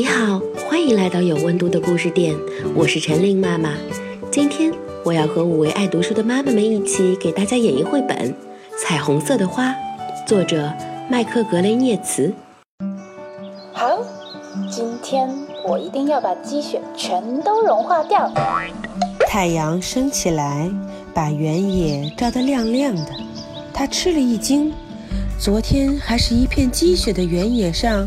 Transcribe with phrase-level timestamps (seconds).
[0.00, 2.34] 你好，欢迎来到有温度的故事店，
[2.74, 3.74] 我是陈琳妈妈。
[4.32, 4.72] 今天
[5.04, 8.16] 我要和五位爱读书的妈妈们一起给大家演绎绘本
[8.78, 9.68] 《彩虹色的花》，
[10.26, 10.72] 作者
[11.10, 12.32] 麦克格雷涅茨。
[13.74, 13.98] 好，
[14.70, 15.28] 今天
[15.68, 18.32] 我一定要把积雪全都融化掉。
[19.28, 20.70] 太阳升起来，
[21.12, 23.04] 把原野照得亮亮的。
[23.70, 24.72] 他吃了一惊。
[25.38, 28.06] 昨天还是一片积雪的原野上，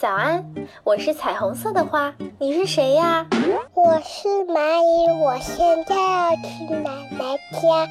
[0.00, 0.42] 早安，
[0.82, 3.26] 我是彩虹色的花，你是谁呀？
[3.74, 7.86] 我是蚂蚁，我现在要去奶奶家，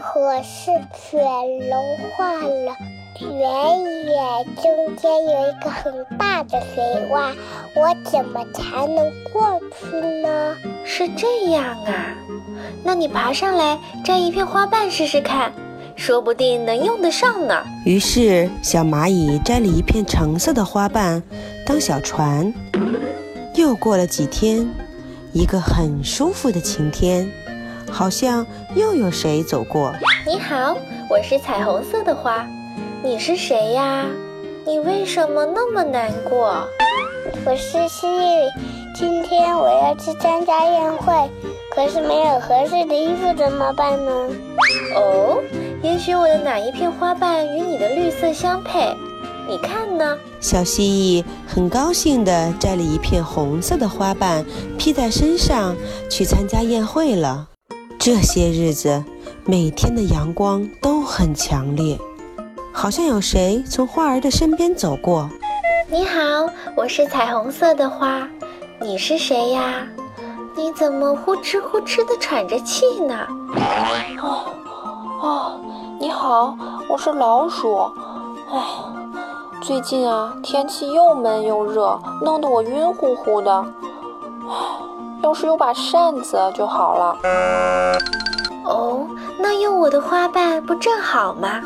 [0.00, 1.18] 可是雪
[1.68, 2.76] 融化了，
[3.20, 7.34] 原野中间有一个很大的水洼，
[7.74, 10.56] 我怎么才能过去呢？
[10.84, 12.14] 是这样啊，
[12.84, 15.52] 那你爬上来摘一片花瓣试试看。
[15.98, 17.60] 说不定能用得上呢。
[17.84, 21.20] 于是，小蚂蚁摘了一片橙色的花瓣
[21.66, 22.54] 当小船。
[23.56, 24.66] 又过了几天，
[25.32, 27.28] 一个很舒服的晴天，
[27.90, 29.92] 好像又有谁走过。
[30.24, 30.76] 你好，
[31.10, 32.46] 我是彩虹色的花，
[33.02, 34.06] 你是谁呀？
[34.64, 36.64] 你为什么那么难过？
[37.44, 38.48] 我是蜥蜴，
[38.94, 41.12] 今天我要去参加宴会，
[41.74, 44.12] 可是没有合适的衣服，怎么办呢？
[44.94, 45.42] 哦。
[45.80, 48.92] 也许我的哪一片花瓣与你的绿色相配？
[49.48, 50.18] 你看呢？
[50.40, 54.44] 小蜥蜴很高兴地摘了一片红色的花瓣
[54.76, 55.76] 披在身上，
[56.10, 57.46] 去参加宴会了。
[57.96, 59.04] 这些日子，
[59.44, 61.96] 每天的阳光都很强烈，
[62.72, 65.30] 好像有谁从花儿的身边走过。
[65.88, 66.20] 你好，
[66.76, 68.28] 我是彩虹色的花，
[68.80, 69.86] 你是谁呀？
[70.56, 73.14] 你怎么呼哧呼哧地喘着气呢？
[74.20, 74.57] 哦。
[76.28, 76.54] 好，
[76.90, 77.90] 我是老鼠。
[78.52, 78.60] 唉，
[79.62, 83.50] 最近啊，天气又闷又热，弄得我晕乎乎的。
[84.46, 84.54] 唉，
[85.22, 87.16] 要是有把扇子就好了。
[88.66, 89.06] 哦，
[89.38, 91.62] 那用我的花瓣不正好吗？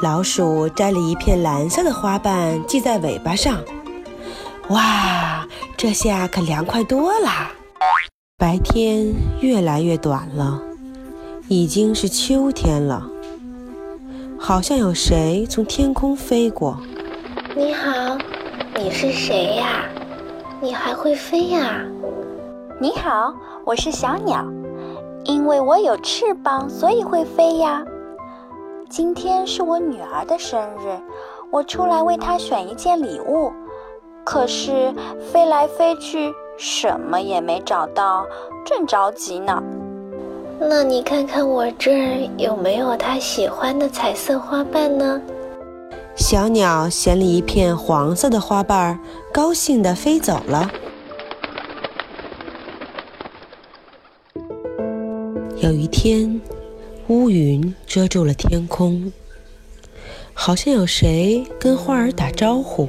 [0.00, 3.58] 老鼠摘了一片蓝色的花瓣系在尾巴上。
[4.68, 5.44] 哇，
[5.76, 7.28] 这下可凉快多了。
[8.38, 10.62] 白天越来越短了。
[11.48, 13.08] 已经是秋天了，
[14.38, 16.78] 好像有谁从天空飞过。
[17.56, 18.16] 你好，
[18.76, 19.84] 你是谁呀？
[20.60, 21.80] 你还会飞呀？
[22.78, 24.44] 你好，我是小鸟，
[25.24, 27.82] 因为我有翅膀，所以会飞呀。
[28.88, 30.96] 今天是我女儿的生日，
[31.50, 33.50] 我出来为她选一件礼物，
[34.24, 34.94] 可是
[35.32, 38.24] 飞来飞去，什么也没找到，
[38.64, 39.62] 正着急呢。
[40.58, 45.20] 那你看看我这儿有没有他喜欢的彩色花瓣呢？
[46.14, 48.98] 小鸟衔了一片黄色的花瓣，
[49.32, 50.70] 高兴地飞走了。
[55.56, 56.40] 有一天，
[57.08, 59.12] 乌云遮住了天空，
[60.32, 62.88] 好像有谁跟花儿打招呼：“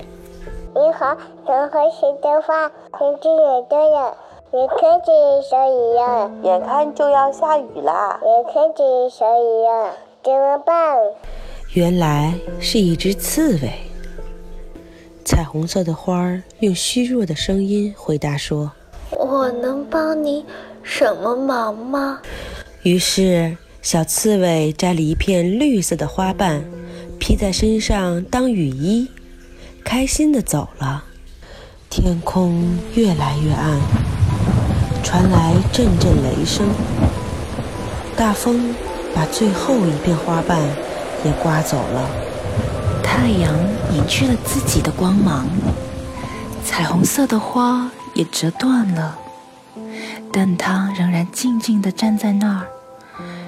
[0.73, 2.69] 你好，想和谁的花？
[2.97, 4.15] 天气也这样。”
[4.53, 9.93] 眼看着下雨了，眼看就要下雨了，眼看着下雨了，
[10.23, 10.97] 怎么办？
[11.73, 13.69] 原来是一只刺猬。
[15.25, 18.71] 彩虹色的花儿用虚弱的声音回答说
[19.11, 20.45] ：“我能帮你
[20.81, 22.21] 什么忙吗？”
[22.83, 26.63] 于是，小刺猬摘了一片绿色的花瓣，
[27.19, 29.09] 披在身上当雨衣，
[29.83, 31.03] 开心地走了。
[31.89, 32.63] 天空
[32.95, 34.06] 越来越暗。
[35.07, 36.67] 传来阵阵雷声，
[38.17, 38.75] 大风
[39.15, 40.59] 把最后一片花瓣
[41.23, 42.09] 也刮走了。
[43.01, 43.53] 太阳
[43.93, 45.47] 隐去了自己的光芒，
[46.65, 49.17] 彩虹色的花也折断了，
[50.33, 52.67] 但它仍然静静地站在那儿。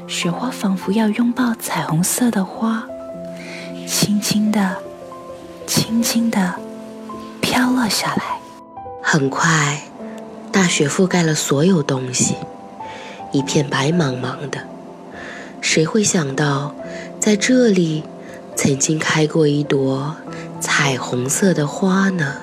[0.07, 2.85] 雪花仿佛要拥抱彩虹色的花，
[3.85, 4.77] 轻轻地、
[5.67, 6.53] 轻轻地
[7.41, 8.39] 飘落下来。
[9.03, 9.77] 很快。
[10.51, 12.35] 大雪覆盖了所有东西，
[13.31, 14.59] 一片白茫茫的。
[15.61, 16.73] 谁会想到，
[17.19, 18.03] 在这里
[18.55, 20.15] 曾经开过一朵
[20.59, 22.35] 彩虹色的花呢？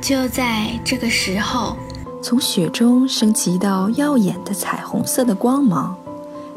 [0.00, 1.76] 就在这个时候，
[2.22, 5.96] 从雪中升起一道耀眼的彩虹色的光芒，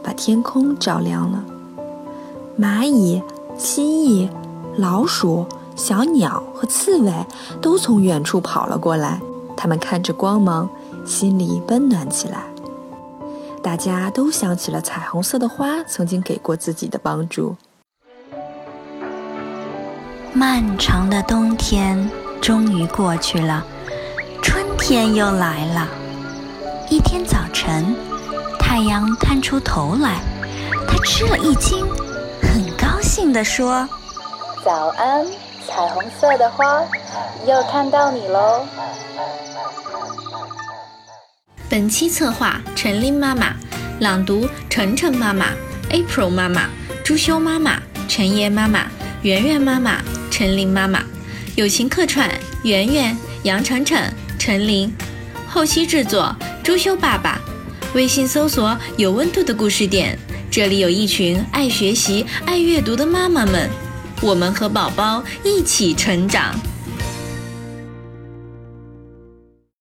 [0.04, 1.44] 把天空照亮了。
[2.60, 3.22] 蚂蚁、
[3.58, 4.30] 蜥蜴、
[4.78, 5.46] 老鼠、
[5.76, 7.14] 小鸟和刺猬
[7.62, 9.22] 都从远处跑了过来，
[9.58, 10.70] 它们看着光芒，
[11.06, 12.44] 心里温暖起来。
[13.62, 17.56] 大家都想起了彩虹色的花曾经给过自己的帮助。
[20.32, 22.10] 漫长的冬天
[22.40, 23.66] 终于过去了，
[24.42, 25.88] 春天又来了。
[26.90, 27.96] 一天早晨，
[28.60, 30.22] 太阳探出头来，
[30.88, 31.86] 他吃了一惊，
[32.42, 33.86] 很高兴地说
[34.64, 35.26] ：“早安，
[35.68, 36.82] 彩虹色的花，
[37.46, 38.66] 又看到你喽！”
[41.70, 43.54] 本期策划：陈琳妈妈，
[44.00, 45.48] 朗读：晨晨妈妈、
[45.90, 46.70] April 妈妈、
[47.04, 48.88] 朱修妈妈、陈叶妈妈、
[49.22, 50.02] 圆圆妈妈。
[50.32, 51.04] 陈琳妈妈，
[51.56, 52.32] 友情客串：
[52.64, 54.90] 圆圆、杨晨晨、陈琳，
[55.46, 56.34] 后期制作：
[56.64, 57.42] 朱修爸爸。
[57.94, 60.18] 微信搜索“有温度的故事点”，
[60.50, 63.70] 这里有一群爱学习、爱阅读的妈妈们，
[64.22, 66.56] 我们和宝宝一起成长。